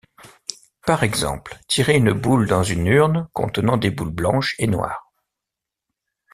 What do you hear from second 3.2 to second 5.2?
contenant des boules blanches et noires.